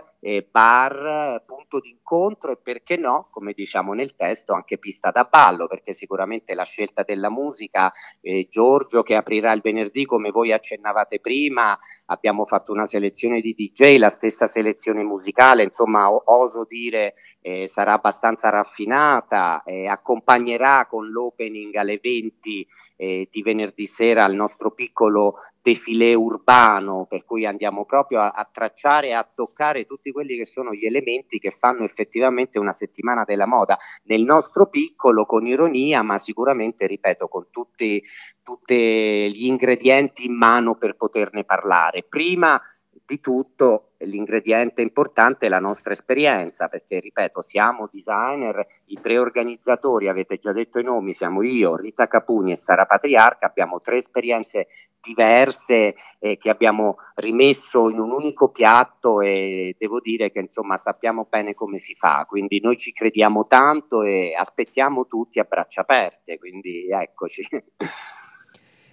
[0.50, 5.92] bar, punto d'incontro e perché no, come diciamo nel testo, anche pista da ballo, perché
[5.92, 11.78] sicuramente la scelta della musica, eh, Giorgio che aprirà il venerdì come voi accennavate prima,
[12.06, 17.92] abbiamo fatto una selezione di DJ, la stessa selezione musicale, insomma oso dire eh, sarà
[17.92, 25.34] abbastanza raffinata, eh, accompagnerà con l'opening alle 20 eh, di venerdì sera il nostro piccolo
[25.62, 30.46] defilé urbano, per cui andiamo proprio a, a tracciare e a toccare tutti quelli che
[30.46, 36.02] sono gli elementi che fanno effettivamente una settimana della moda nel nostro piccolo, con ironia,
[36.02, 38.02] ma sicuramente, ripeto, con tutti,
[38.42, 42.04] tutti gli ingredienti in mano per poterne parlare.
[42.08, 42.60] Prima
[43.04, 50.08] di tutto l'ingrediente importante è la nostra esperienza, perché ripeto, siamo designer, i tre organizzatori,
[50.08, 54.66] avete già detto i nomi, siamo io, Rita Capuni e Sara Patriarca, abbiamo tre esperienze
[55.00, 61.26] diverse eh, che abbiamo rimesso in un unico piatto e devo dire che insomma sappiamo
[61.28, 66.38] bene come si fa, quindi noi ci crediamo tanto e aspettiamo tutti a braccia aperte,
[66.38, 67.46] quindi eccoci.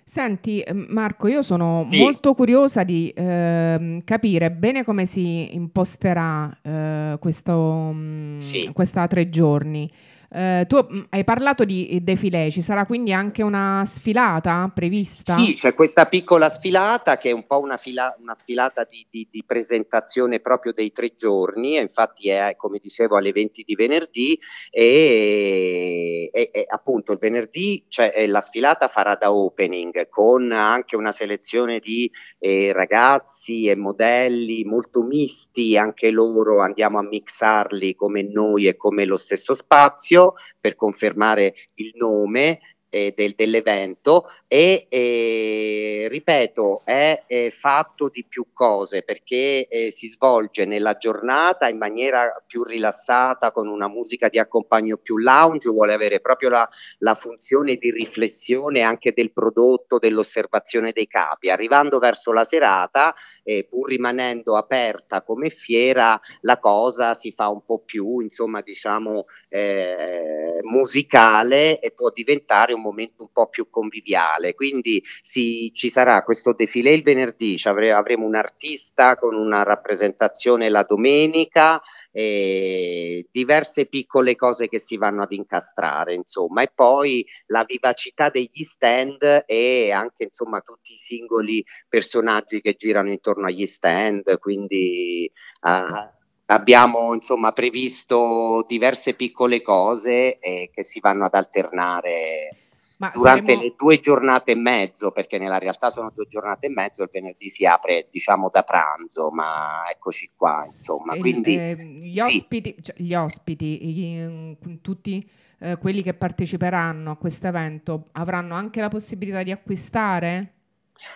[0.05, 1.99] Senti ehm, Marco, io sono sì.
[1.99, 8.69] molto curiosa di eh, capire bene come si imposterà eh, questo, mm, sì.
[8.73, 9.89] questa tre giorni.
[10.35, 15.37] Eh, tu mm, hai parlato di defilé, ci sarà quindi anche una sfilata prevista?
[15.37, 19.27] Sì, c'è questa piccola sfilata che è un po' una, fila, una sfilata di, di,
[19.29, 24.39] di, presentazione proprio dei tre giorni, infatti è come dicevo alle 20 di venerdì
[24.71, 31.11] e, e, e appunto il venerdì cioè, la sfilata farà da opening con anche una
[31.11, 32.09] selezione di
[32.39, 39.05] eh, ragazzi e modelli molto misti, anche loro andiamo a mixarli come noi e come
[39.05, 40.21] lo stesso spazio
[40.59, 42.59] per confermare il nome
[42.93, 50.09] eh, del, dell'evento e eh, ripeto è, è, fatto di più cose perché eh, si
[50.09, 55.93] svolge nella giornata in maniera più rilassata con una musica di accompagno più lounge vuole
[55.93, 56.69] avere proprio la,
[56.99, 61.49] la funzione di riflessione anche del prodotto dell'osservazione dei capi.
[61.49, 67.63] Arrivando verso la serata eh, pur rimanendo aperta come fiera la cosa si fa un
[67.63, 74.53] po' più insomma diciamo eh, musicale e può diventare un momento un po' più conviviale.
[74.53, 80.83] Quindi sì, ci sarà questo defilé il venerdì, avremo un artista con una rappresentazione la
[80.83, 81.81] domenica,
[82.15, 88.63] e diverse piccole cose che si vanno ad incastrare, insomma, e poi la vivacità degli
[88.63, 95.29] stand e anche insomma tutti i singoli personaggi che girano intorno agli stand, quindi
[95.61, 96.07] uh,
[96.45, 102.62] abbiamo insomma previsto diverse piccole cose eh, che si vanno ad alternare
[102.99, 103.61] ma durante saremo...
[103.61, 107.49] le due giornate e mezzo, perché nella realtà sono due giornate e mezzo, il venerdì
[107.49, 111.15] si apre diciamo da pranzo, ma eccoci qua, insomma.
[111.17, 112.83] Quindi, eh, gli ospiti, sì.
[112.83, 115.29] cioè, gli ospiti gli, tutti
[115.59, 120.53] eh, quelli che parteciperanno a questo evento avranno anche la possibilità di acquistare?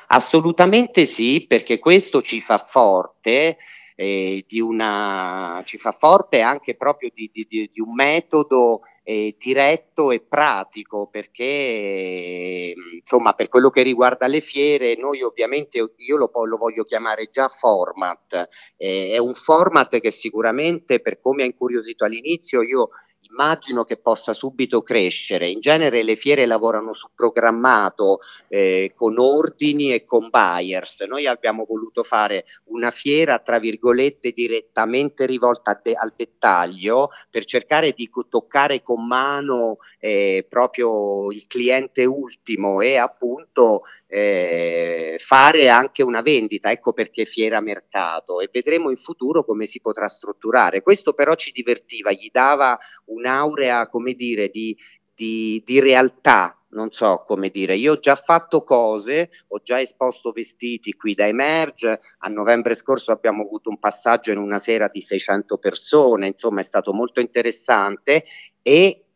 [0.07, 3.57] Assolutamente sì, perché questo ci fa forte
[3.99, 10.11] eh, di una, ci fa forte anche proprio di, di, di, un metodo eh, diretto
[10.11, 16.57] e pratico perché insomma per quello che riguarda le fiere noi ovviamente io lo, lo
[16.57, 18.47] voglio chiamare già format.
[18.77, 22.89] Eh, è un format che sicuramente per come ha incuriosito all'inizio io
[23.29, 25.49] immagino che possa subito crescere.
[25.49, 31.01] In genere le fiere lavorano su programmato eh, con ordini e con buyers.
[31.01, 37.91] Noi abbiamo voluto fare una fiera, tra virgolette, direttamente rivolta de- al dettaglio per cercare
[37.91, 46.03] di co- toccare con mano eh, proprio il cliente ultimo e appunto eh, fare anche
[46.03, 46.71] una vendita.
[46.71, 50.81] Ecco perché fiera mercato e vedremo in futuro come si potrà strutturare.
[50.81, 54.75] Questo però ci divertiva, gli dava un un'aurea, come dire, di,
[55.13, 60.31] di, di realtà non so come dire, io ho già fatto cose, ho già esposto
[60.31, 65.01] vestiti qui da Emerge, a novembre scorso abbiamo avuto un passaggio in una sera di
[65.01, 68.23] 600 persone, insomma è stato molto interessante
[68.61, 69.06] e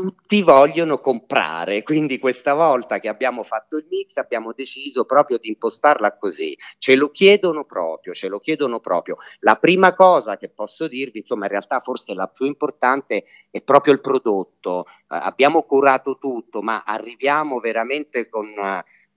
[0.00, 5.48] tutti vogliono comprare, quindi questa volta che abbiamo fatto il mix abbiamo deciso proprio di
[5.48, 9.16] impostarla così, ce lo chiedono proprio, ce lo chiedono proprio.
[9.40, 13.92] La prima cosa che posso dirvi, insomma in realtà forse la più importante è proprio
[13.92, 18.46] il prodotto, eh, abbiamo curato tutto, ma arriviamo veramente con...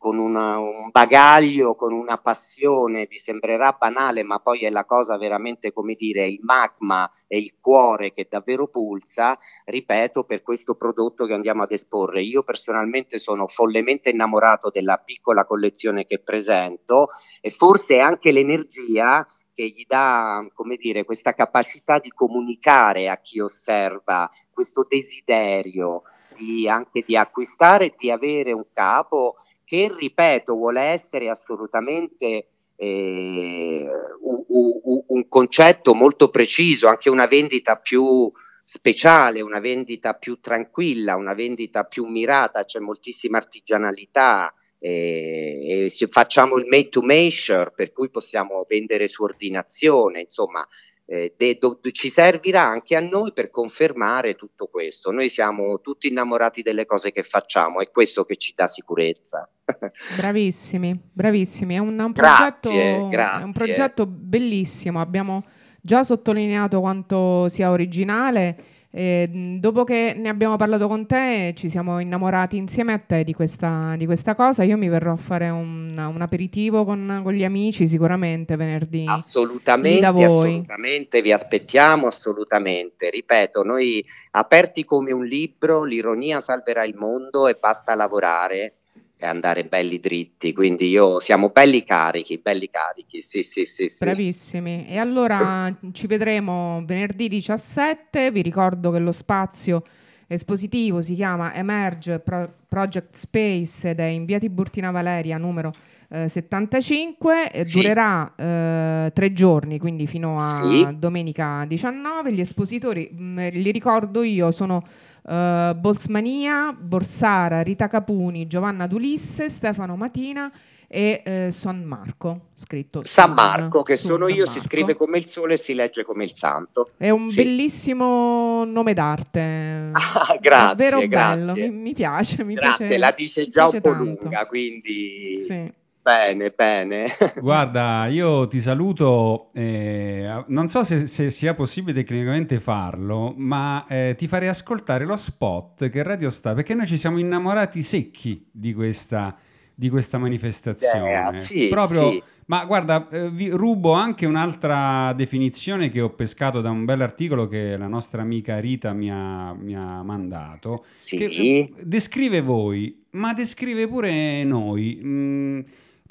[0.01, 5.15] Con una, un bagaglio, con una passione, vi sembrerà banale, ma poi è la cosa
[5.15, 11.25] veramente come dire, il magma e il cuore che davvero pulsa, ripeto, per questo prodotto
[11.25, 12.21] che andiamo ad esporre.
[12.21, 17.09] Io personalmente sono follemente innamorato della piccola collezione che presento
[17.39, 23.39] e forse anche l'energia che gli dà, come dire, questa capacità di comunicare a chi
[23.39, 26.03] osserva, questo desiderio
[26.33, 33.87] di anche di acquistare e di avere un capo che, ripeto, vuole essere assolutamente eh,
[34.21, 38.31] un, un, un concetto molto preciso, anche una vendita più
[38.73, 46.55] speciale, una vendita più tranquilla, una vendita più mirata, c'è moltissima artigianalità, eh, e facciamo
[46.57, 50.65] il made to measure per cui possiamo vendere su ordinazione, insomma
[51.05, 55.11] eh, de, do, ci servirà anche a noi per confermare tutto questo.
[55.11, 59.49] Noi siamo tutti innamorati delle cose che facciamo, è questo che ci dà sicurezza.
[60.15, 61.75] Bravissimi, bravissimi.
[61.75, 63.41] È un, un, progetto, grazie, grazie.
[63.41, 65.01] è un progetto bellissimo.
[65.01, 65.43] Abbiamo
[65.81, 71.99] già sottolineato quanto sia originale e dopo che ne abbiamo parlato con te, ci siamo
[71.99, 74.63] innamorati insieme a te di questa, di questa cosa.
[74.63, 79.05] Io mi verrò a fare un, un aperitivo con, con, gli amici sicuramente venerdì.
[79.07, 83.09] Assolutamente, assolutamente, vi aspettiamo assolutamente.
[83.09, 88.80] Ripeto, noi aperti come un libro, l'ironia salverà il mondo e basta lavorare
[89.25, 90.53] e andare belli dritti.
[90.53, 93.21] Quindi io siamo belli carichi, belli carichi.
[93.21, 94.03] Sì, sì, sì, sì.
[94.03, 94.87] Bravissimi.
[94.87, 98.31] E allora ci vedremo venerdì 17.
[98.31, 99.83] Vi ricordo che lo spazio
[100.27, 105.71] espositivo si chiama Emerge Pro- Project Space ed è in via Tiburtina Valeria numero
[106.09, 107.81] eh, 75 sì.
[107.81, 110.87] durerà eh, tre giorni quindi fino a sì.
[110.97, 114.85] domenica 19 gli espositori mh, mm, li ricordo io sono
[115.21, 120.51] uh, Bolsmania, Borsara, Rita Capuni, Giovanna D'Ulisse, Stefano Matina
[120.93, 124.51] e eh, San Marco, scritto San Marco, che sono io, Marco.
[124.51, 126.89] si scrive come il sole e si legge come il santo.
[126.97, 127.37] È un sì.
[127.37, 129.91] bellissimo nome d'arte.
[130.13, 131.07] Ah, grazie, Davvero grazie.
[131.07, 132.99] bello, mi, mi piace, mi grazie, piace.
[132.99, 134.03] la dice già un po' tanto.
[134.03, 135.37] lunga, quindi...
[135.39, 135.79] Sì.
[136.01, 137.07] Bene, bene.
[137.39, 144.15] Guarda, io ti saluto, eh, non so se, se, sia possibile tecnicamente farlo, ma eh,
[144.17, 148.73] ti farei ascoltare lo spot che Radio sta, perché noi ci siamo innamorati secchi di
[148.73, 149.35] questa,
[149.75, 151.37] di questa manifestazione.
[151.37, 152.23] Eh, sì, Proprio sì.
[152.51, 157.77] Ma guarda, eh, vi rubo anche un'altra definizione che ho pescato da un bell'articolo che
[157.77, 160.83] la nostra amica Rita mi ha, mi ha mandato.
[160.89, 161.15] Sì.
[161.15, 164.99] Che eh, descrive voi, ma descrive pure noi.
[165.01, 165.59] Mm,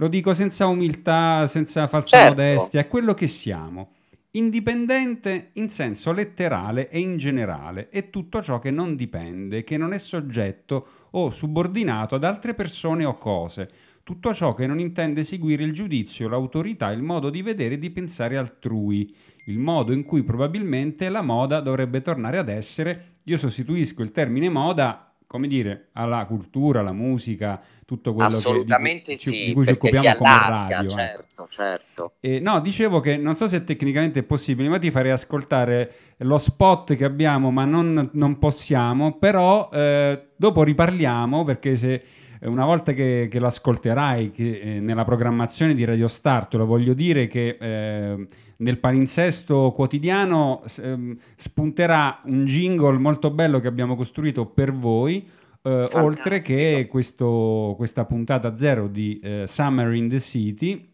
[0.00, 2.40] lo dico senza umiltà, senza falsa Certo.
[2.40, 3.90] modestia, è quello che siamo.
[4.32, 9.92] Indipendente in senso letterale e in generale è tutto ciò che non dipende, che non
[9.92, 13.68] è soggetto o subordinato ad altre persone o cose,
[14.02, 17.90] tutto ciò che non intende seguire il giudizio, l'autorità, il modo di vedere e di
[17.90, 19.14] pensare altrui,
[19.46, 23.18] il modo in cui probabilmente la moda dovrebbe tornare ad essere.
[23.24, 29.12] Io sostituisco il termine moda, come dire, alla cultura, alla musica, tutto quello che, Assolutamente
[29.12, 30.90] di, cui ci- sì, di cui ci occupiamo come allarga, radio.
[30.90, 30.98] ecco.
[30.98, 32.12] certo, certo.
[32.18, 36.36] Eh, no, dicevo che non so se tecnicamente è possibile, ma ti farei ascoltare lo
[36.36, 42.02] spot che abbiamo, ma non, non possiamo, però eh, dopo riparliamo perché se eh,
[42.42, 46.94] una volta che, che l'ascolterai che, eh, nella programmazione di Radio Star, te lo voglio
[46.94, 48.26] dire che eh,
[48.56, 55.26] nel palinsesto quotidiano ehm, spunterà un jingle molto bello che abbiamo costruito per voi.
[55.62, 60.88] eh, oltre che questo- questa puntata zero di eh, Summer in the City,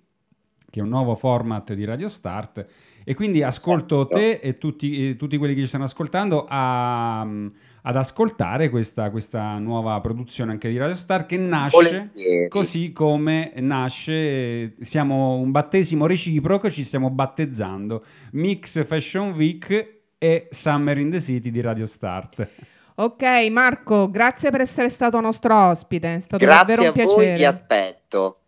[0.77, 2.67] che è un nuovo format di Radio Start.
[3.09, 4.17] E quindi ascolto Certo.
[4.19, 9.59] te e tutti, e tutti quelli che ci stanno ascoltando a- ad ascoltare questa, questa
[9.59, 12.49] nuova produzione anche di Radio Start che nasce Volentieri.
[12.49, 18.05] così come nasce, siamo un battesimo reciproco, ci stiamo battezzando.
[18.33, 22.49] Mix Fashion Week e Summer in the City di Radio Start.
[22.97, 26.15] Ok, Marco, grazie per essere stato nostro ospite.
[26.17, 27.37] È stato Grazie davvero a un voi, piacere.
[27.37, 28.41] vi aspetto.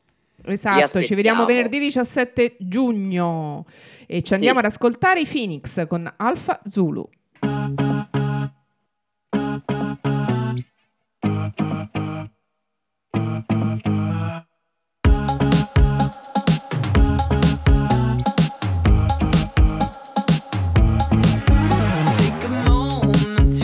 [0.52, 3.64] Esatto, ci vediamo venerdì 17 giugno
[4.06, 4.64] e ci andiamo Sì.
[4.66, 7.08] ad ascoltare i Phoenix con Alfa Zulu.
[22.18, 23.54] Take a moment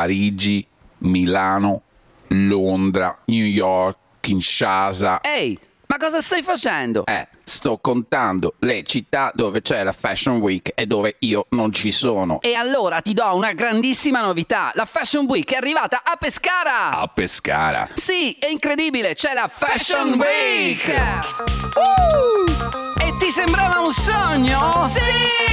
[0.00, 0.66] Parigi,
[1.00, 1.82] Milano,
[2.28, 5.20] Londra, New York, Kinshasa.
[5.20, 7.04] Ehi, Ma cosa stai facendo?
[7.04, 11.92] Eh, sto contando le città dove c'è la Fashion Week e dove io non ci
[11.92, 12.40] sono.
[12.40, 14.70] E allora ti do una grandissima novità.
[14.72, 16.92] La Fashion Week è arrivata a Pescara!
[16.98, 17.86] A Pescara.
[17.94, 20.98] Sì, è incredibile, c'è la Fashion Week!
[21.76, 23.02] Uh!
[23.02, 24.88] E ti sembrava un sogno?
[24.88, 25.49] Sì!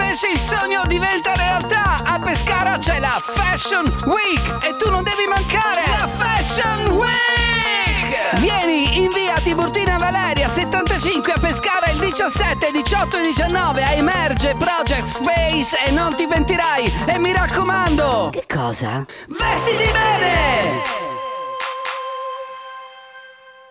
[0.00, 2.02] Invece il sogno diventa realtà!
[2.04, 4.64] A Pescara c'è la Fashion Week!
[4.64, 5.82] E tu non devi mancare!
[5.88, 8.38] La Fashion Week!
[8.38, 14.54] Vieni in via Tiburtina Valeria 75 a Pescara il 17, 18 e 19 a Emerge
[14.56, 16.92] Project Space e non ti pentirai!
[17.06, 18.30] E mi raccomando!
[18.32, 19.04] Che cosa?
[19.26, 21.07] Vestiti bene!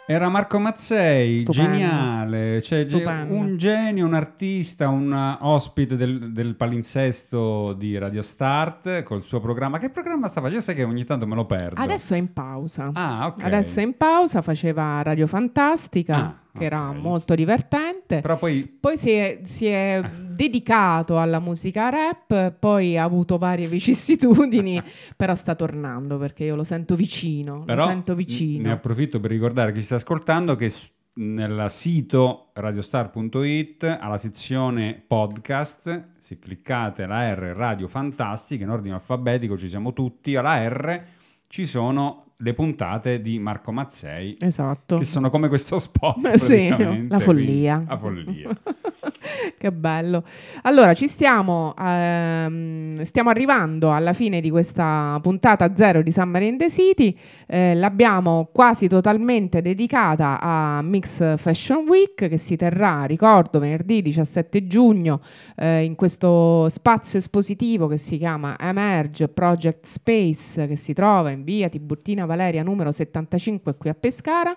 [0.10, 1.70] Era Marco Mazzei, Stupendo.
[1.72, 3.34] geniale, cioè, Stupendo.
[3.34, 9.42] un genio, un artista, un uh, ospite del, del palinsesto di Radio Start col suo
[9.42, 9.78] programma.
[9.80, 10.62] Che programma sta facendo?
[10.62, 11.82] Sai che ogni tanto me lo perdo.
[11.82, 12.90] Adesso è in pausa.
[12.94, 13.44] Ah, ok.
[13.44, 18.22] Adesso è in pausa, faceva Radio Fantastica, Ah, che era molto divertente.
[18.22, 23.68] Però poi Poi si è, si è dedicato alla musica rap, poi ha avuto varie
[23.68, 24.82] vicissitudini,
[25.16, 28.64] però sta tornando perché io lo sento vicino, Però lo sento vicino.
[28.64, 30.72] ne approfitto per ricordare chi sta ascoltando che
[31.18, 39.58] nel sito radiostar.it alla sezione podcast, se cliccate la R Radio Fantastica in ordine alfabetico
[39.58, 41.04] ci siamo tutti, alla R
[41.48, 44.98] ci sono le puntate di Marco Mazzei Esatto.
[44.98, 46.70] che sono come questo spot sì,
[47.08, 47.84] la follia.
[47.88, 48.50] La follia.
[49.58, 50.24] che bello.
[50.64, 56.58] Allora, ci stiamo, ehm, stiamo arrivando alla fine di questa puntata zero di Summer in
[56.58, 57.18] the City.
[57.48, 64.68] Eh, l'abbiamo quasi totalmente dedicata a Mix Fashion Week che si terrà, ricordo, venerdì 17
[64.68, 65.22] giugno
[65.56, 71.44] eh, in questo spazio espositivo che si chiama Emerge Project Space che si trova in
[71.44, 74.56] via Tiburtina Valeria numero 75 qui a Pescara.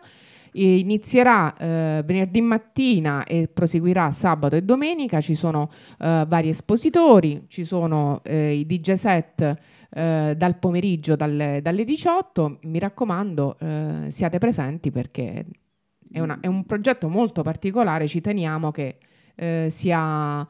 [0.52, 5.20] E Inizierà eh, venerdì mattina e proseguirà sabato e domenica.
[5.20, 9.56] Ci sono eh, vari espositori, ci sono eh, i DJ set
[9.90, 12.58] eh, dal pomeriggio dalle, dalle 18.
[12.62, 15.46] Mi raccomando, eh, siate presenti perché
[16.12, 18.08] è, una- è un progetto molto particolare.
[18.08, 18.98] Ci teniamo che
[19.36, 20.46] eh, sia,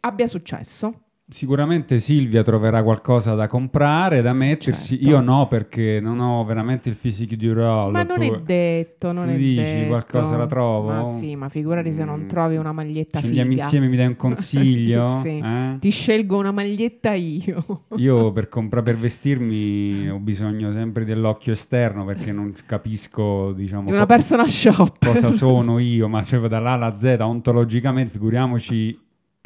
[0.00, 1.02] abbia successo.
[1.28, 4.94] Sicuramente Silvia troverà qualcosa da comprare, da mettersi.
[4.94, 5.08] Certo.
[5.10, 7.90] Io no, perché non ho veramente il physique du roll.
[7.90, 9.88] Ma non è detto, non Tu è dici, detto.
[9.88, 10.88] qualcosa la trovo?
[10.88, 12.28] Ma sì, ma figurati se non Mm.
[12.28, 13.40] trovi una maglietta Ci figa.
[13.42, 15.02] andiamo insieme, mi dai un consiglio?
[15.20, 15.38] Sì.
[15.38, 15.76] Eh?
[15.80, 17.64] Ti scelgo una maglietta io.
[17.96, 23.90] Io per comprare per vestirmi ho bisogno sempre dell'occhio esterno perché non capisco, diciamo, Di
[23.90, 25.04] una co- persona shop.
[25.04, 28.96] cosa sono io, ma cioè dalla A alla Z ontologicamente, figuriamoci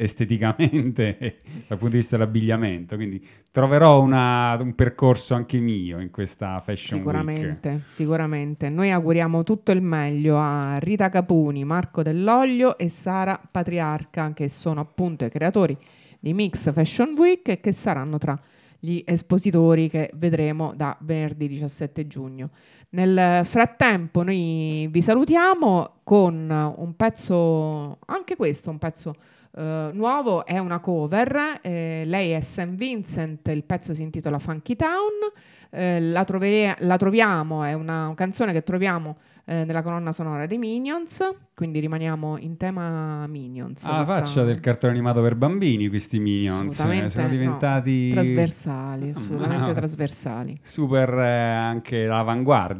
[0.01, 1.17] esteticamente
[1.67, 2.95] dal punto di vista dell'abbigliamento.
[2.95, 7.09] Quindi troverò una- un percorso anche mio in questa Fashion Week.
[7.09, 8.69] Sicuramente, sicuramente.
[8.69, 14.79] Noi auguriamo tutto il meglio a Rita Capuni, Marco Dell'Oglio e Sara Patriarca, che sono
[14.79, 15.77] appunto i creatori
[16.19, 18.39] di Mix Fashion Week e che saranno tra
[18.83, 22.49] gli espositori che vedremo da venerdì 17 giugno.
[22.93, 29.15] Nel frattempo noi vi salutiamo con un pezzo, anche questo un pezzo
[29.55, 32.67] eh, nuovo, è una cover, eh, lei è St.
[32.67, 35.31] Vincent, il pezzo si intitola Funky Town,
[35.69, 39.15] eh, la, trove- la troviamo, è una canzone che troviamo
[39.45, 43.83] eh, nella colonna sonora dei Minions, quindi rimaniamo in tema Minions.
[43.85, 49.11] Alla questa- faccia del cartone animato per bambini questi Minions, eh, sono no, diventati trasversali,
[49.15, 50.59] assolutamente Ah, trasversali.
[50.61, 52.07] super eh, anche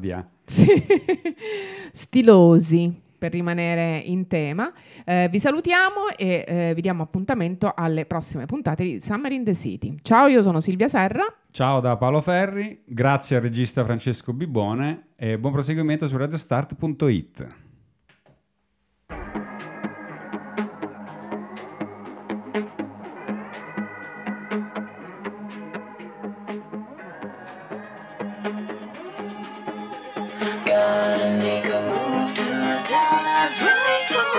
[0.02, 0.28] all'avanguardia.
[0.44, 0.68] Sì.
[1.92, 4.74] Stilosi per rimanere in tema.
[5.06, 9.54] Eh, vi salutiamo e eh, vi diamo appuntamento alle prossime puntate di Summer in the
[9.54, 9.96] City.
[10.02, 11.24] Ciao, io sono Silvia Serra.
[11.52, 17.71] Ciao da Paolo Ferri, grazie al regista Francesco Bibone e buon proseguimento su radiostart.it.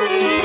[0.08, 0.41] Bye.